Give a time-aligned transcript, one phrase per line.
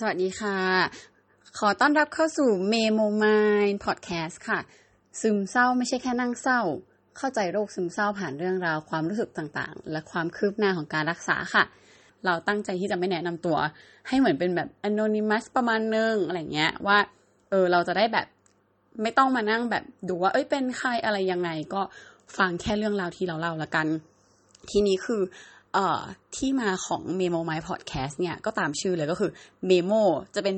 [0.00, 0.58] สวัสดีค่ะ
[1.58, 4.60] ขอต้อนรับเข้าสู่ Memo Mind Podcast ค่ะ
[5.20, 6.60] ซึมเศร้าไม่ใช่แค่นั่งเศร้า
[7.18, 11.64] เข้าใจโรคซึมเศร้าผ่านเรื่องราวความรู้สึกต่างๆ และความคืบหน้าของการรักษาค่ะ
[12.24, 13.56] เราตั้งใจที่จะไม่แนะนำตัว
[14.08, 16.98] ให้เหมือนเป็นแบบ anonymous ประมาณนึงอะไรเงี้ยว่า
[17.50, 18.26] เออเราจะได้แบบ
[19.02, 21.82] ไม่ต้องมานั่งแบบดูว่า เอ้ยเป็นใครอะไรยังไง ก็
[22.38, 23.86] ฟังแค่เรื่องราวที่เราเล่าละกัน
[24.70, 25.22] ทีนี้คือ
[25.74, 26.00] เอ่อ
[26.36, 29.30] ที่มาของ Memo My Podcast เนี่ยก็ตามชื่อเลยก็คือ
[29.70, 30.02] Memo
[30.34, 30.54] จะเป็น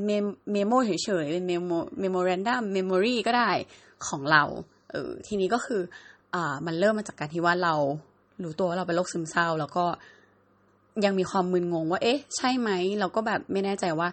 [0.53, 0.91] เมโมเฉ
[1.23, 3.51] ยๆ เป็น Memo Memorandum Memory ก็ได้
[4.09, 4.43] ของเรา
[4.91, 5.83] เออทีนี้ก็คือ
[6.35, 7.75] อ่ามันเริ่มมาจากการที่ว่าเรา
[8.43, 9.85] รู้ตัวว่าเราเป็นโรคซึมเศร้า แล้วก็
[11.05, 14.09] ยังมีความมึนงงว่า เอ๊ะ ใช่ไหมเราก็แบบไม่แน่ใจว่า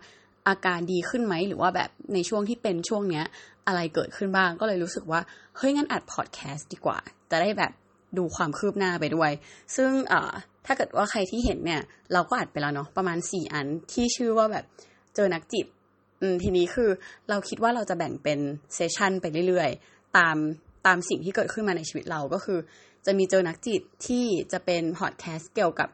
[0.48, 3.26] อาการดีขึ้นไหม หรือว่าแบบในช่วงที่เป็นช่วงเนี้ย
[3.68, 5.20] อะไรเกิดขึ้นบ้างก็เลยรู้สึกว่า
[5.58, 6.98] เฮ้ยงั้นอัดพอดแคสต์ดีกว่า
[7.32, 7.72] จะได้แบบ
[8.18, 9.32] ดูความคืบหน้าไปด้วย
[9.76, 10.34] ซึ่งอ่า
[10.66, 11.82] ถ้าเกิดว่าใครที่เห็นเนี่ย
[12.14, 14.66] เราก็อัดไปแล้วเนาะประมาณสี่อันที่ชื่อว่าแบบ
[15.16, 15.66] เจอนักจิต
[16.22, 16.90] อืมทีนี้คือ
[17.30, 18.40] เราคิดว่าเราจะแบ่งเป็น
[18.76, 20.38] เซสชันไปเรื่อยๆ ตาม
[20.88, 22.60] ตามสิ่งที่เกิดขึ้นมาในชีวิตเราก็คือ
[23.06, 25.88] จะมีเจอนักจิตที่จะเป็นพอดแคสต์เกี่ยวกับ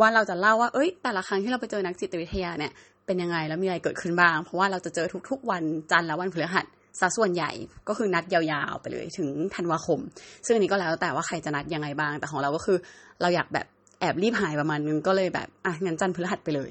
[0.00, 2.72] ว่าเราจะเล่าว่าเอ้ย แต่ละครั้งที่เราไปเจอนักจิตวิทยาเนี่ย
[3.06, 6.66] เป็นยังไงแล้วมีอะไรเกิดขึ้นบ้าง เพราะว่าเราจะเจอทุกๆ วันจันทร์และวันพฤหัส
[7.00, 7.50] ซะส่วนใหญ่
[7.88, 10.00] ก็คือนัดยาวๆ ไปเลยถึงธันวาคม
[10.46, 12.78] ซึ่งอันนี้ก็แล้วแต่ว่าใครจะนัดยังไงบ้างแต่ของเราก็คือ
[13.20, 13.66] เราอยากแบบ
[14.00, 16.70] แอบรีบหายประมาณนึงก็เลยแบบอะงั้นจันทร์พฤหัสไปเลย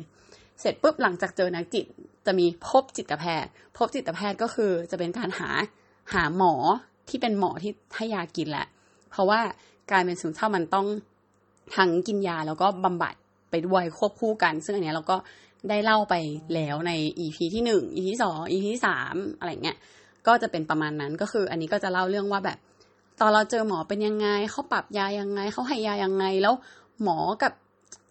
[0.60, 1.86] เสร็จปุ๊บหลังจากเจอนักจิต
[2.26, 5.50] จะมีพบจิตแพทย์ พบจิตแพทย์ก็คือจะเป็นการหา
[6.14, 6.54] หาหมอ
[7.10, 8.68] ที่เป็นหมอที่ให้ยากินแหละ
[9.12, 9.40] เพราะว่า
[9.92, 10.88] การเป็นซึมเศร้ามันต้อง
[11.76, 13.14] ทั้งกินยาแล้วก็บำบัด
[13.52, 15.18] ไปด้วยควบคู่กัน ซึ่งอันนี้เราก็
[15.70, 16.16] ได้เล่าไป
[16.54, 19.78] แล้วใน EP ที่หนึ่ง EP ที่สอง EP ที่สามอะไรเงี้ย
[20.28, 22.58] ก็จะเป็นประมาณนั้นก็คืออันนี้ก็จะเล่าเรื่องว่าแบบ
[23.22, 26.54] ตอนเราเจอหมอเป็นยังไงเขาปรับยายังไงเขาให้ยายังไงแล้ว
[27.02, 27.53] หมอกับ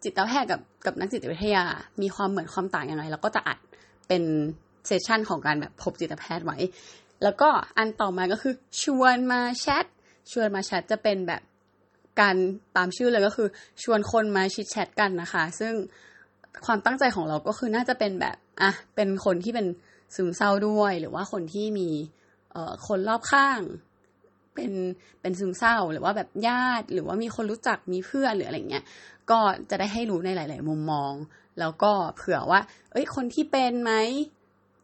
[0.05, 1.65] จิตแพทย์กับกับนักจิตวิทยา
[2.03, 3.59] มีความเหมือนความต่างยังไงเราก็จะอัด
[4.09, 4.23] เป็น
[4.87, 6.59] เซสชันของการแบบพบจิตแพทย์ไว้
[7.23, 7.49] แล้วก็
[7.79, 9.85] อันต่อมาก็คือชวนมาแชท
[10.33, 11.43] ชวนมาแชทจะเป็นแบบ
[12.21, 12.37] การ
[12.77, 13.49] ตามชื่อเลยก็คือ
[13.83, 15.75] ชวนคนมาชิดแชทกันนะคะ ซึ่ง
[16.67, 19.67] ความตั้งใจของเราก็คือน่าจะเป็นแบบอะเป็นคนที่เป็น
[20.15, 21.89] ซึมเศร้าด้วย หรือว่าคนที่มี
[22.53, 23.61] เอ่อคนรอบข้าง
[24.55, 24.73] เป็น
[25.21, 28.85] เป็นซึมเศร้าหรือว่าแบบญาติ หรือว่ามีคนรู้จักมีเพื่อนหรืออะไรเงี้ย
[29.31, 29.39] ก็
[29.71, 31.13] จะได้ให้รู้ในหลาย ๆ มุมมอง
[31.61, 32.61] แล้วก็เผื่อว่า
[32.93, 33.93] เอ้ย คนที่เป็นไหม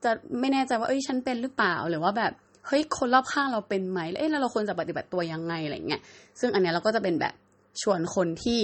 [0.05, 2.33] จะไม่แน่ใจว่าเอ้ยฉันเป็นหรือเปล่าหรือว่าแบบ
[2.67, 6.01] เฮ้ยคนรอบข้างเราเป็นไหมเอ้ยแล้วเราควรจะปฏิบัติตัวยังไงอะไรเงี้ย
[6.41, 7.35] ซึ่งอันเนี้ยเราก็จะเป็นแบบ
[7.83, 8.61] ชวนคนที่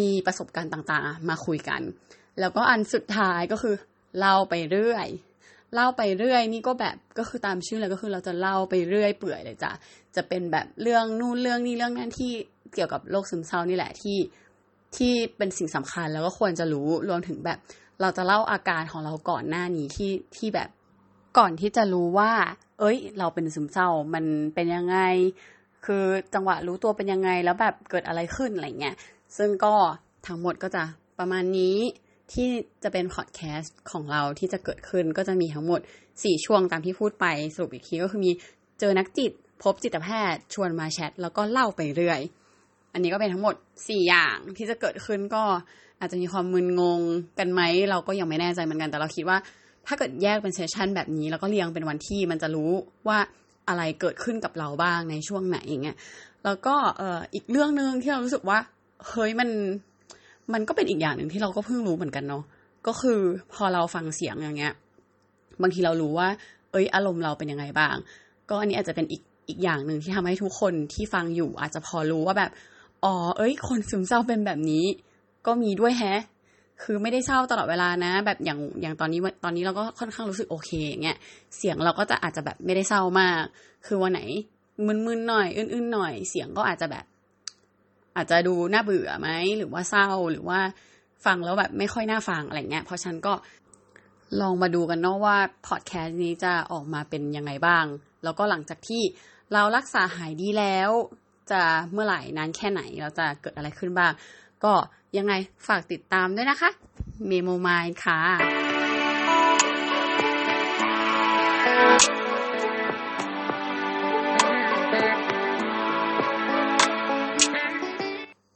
[0.00, 1.80] มีประสบการณ์ต่าง ๆ มาคุยกัน
[2.40, 3.74] แล้วก็อันสุดท้ายก็คือ
[4.18, 5.08] เล่าไปเรื่อย
[5.74, 9.72] เล่าไปเรื่อย นี่ก็แบบก็คือตามชื่อเลยก็คือเราจะเล่าไปเรื่อยเปื่อยเลยจ้ะ
[10.16, 12.32] จะเป็นแบบเรื่องนู่นเรื่องนี้เรื่องนั้นที่
[12.74, 14.18] เกี่ยวกับโรคซึมเศร้านี่แหละที่
[14.96, 17.58] ที่เป็นสิ่งสำคัญแล้วก็ควรจะรู้รวมถึงแบบ
[18.00, 20.68] เราจะเล่าอาการของเราก่อนหน้านี้ที่ที่แบบ
[21.38, 22.32] ก่อนที่จะรู้ว่า
[22.80, 24.98] เอ้ย เราเป็นซึมเศร้ามันเป็นยังไง
[25.86, 26.04] คือ
[26.34, 28.94] จังหวะรู้ตัวเป็นยังไงแล้วแบบเกิดอะไรขึ้นอะไรเงี้ย
[29.38, 29.74] ซึ่งก็
[30.26, 30.82] ทั้งหมดก็จะ
[31.18, 31.76] ประมาณนี้
[32.32, 32.48] ที่
[32.82, 35.80] จะเป็นพอดแคสต์ของเราที่จะเกิดขึ้นก็จะมีทั้งหมด
[36.12, 38.30] 4 ช่วงตามที่พูดไปสรุปอีกทีก็คือมี
[38.80, 39.32] เจอนักจิต
[39.62, 42.20] พบจิตแพทย์ ชวนมาแชท แล้วก็เล่าไปเรื่อย
[42.92, 45.42] อันนี้ก็เป็นทั้งหมด 4 อย่างที่จะเกิดขึ้นก็
[46.00, 47.00] อาจจะมีความมึนงง
[47.38, 49.38] กันไหม เราก็ยังไม่แน่ใจเหมือนกันแต่เราคิดว่า
[49.86, 52.70] ถ้าเกิดแยกเป็นเซสชันแบบนี้ แล้วก็เรียงเป็นวันที่มันจะรู้
[53.08, 53.18] ว่า
[53.68, 55.96] อะไรเกิดขึ้นกับเราบ้างในช่วงไหนอย่างเงี้ย
[56.44, 58.58] แล้วก็เอ่ออีกเรื่องหนึ่งที่เรารู้สึกว่า
[59.08, 59.48] เฮ้ยมัน
[60.52, 62.42] มันก็เป็นอีกอย่างหนึ่งที่เราก็เพิ่งรู้เหมือนกันเนาะ
[62.86, 63.20] ก็คือ
[63.54, 64.74] พอเราฟังเสียงอย่างเงี้ย
[65.62, 66.28] บางทีเรารู้ว่า
[66.72, 67.94] เอ้ย อารมณ์เราเป็นยังไงบ้าง
[68.48, 72.50] ก็อันนี้อาจจะเป็นอีกอีกอย่างหนึ่งที่ทำให้ทุกคนที่ฟังอยู่ อาจจะพอรู้ว่าแบบ
[73.04, 74.84] อ๋อเอ้ย คนซึมเศร้าเป็นแบบนี้
[75.46, 76.20] ก็มีด้วยแฮะ
[76.82, 81.16] คือไม่ได้เศร้าตลอดเวลานะ แบบอย่างอย่างตอนนี้ตอนนี้เราก็ค่อนข้างรู้สึกโอเคอย่างเงี้ย
[81.56, 83.42] เสียงเราก็จะอาจจะแบบไม่ได้เศร้ามาก
[83.86, 84.20] คือวันไหน
[84.86, 87.04] มึนๆหน่อย อื่นๆหน่อย เสียงก็อาจจะแบบ
[88.16, 89.28] อาจจะดูน่าเบื่อไหม
[89.58, 90.60] หรือว่าเศร้าหรือว่า
[91.24, 93.34] ฟังแล้วแบบไม่ค่อยน่าฟังอะไรเงี้ยเพราะฉันก็
[94.40, 95.36] ลองมาดูกันเนาะว่า
[95.66, 97.84] พอดแคสต์นี้จะออกมาเป็นยังไงบ้าง
[98.24, 99.02] แล้วก็หลังจากที่
[99.52, 100.90] เรารักษาหายดีแล้ว
[101.50, 104.12] จะเมื่อไหร่นานแค่ไหนเราจะเกิดอะไรขึ้นบ้าง
[104.64, 104.72] ก็
[105.16, 105.32] ยังไง
[105.68, 106.70] ฝากติดตามด้วยนะคะ
[107.28, 108.65] เมโมมายค่ะ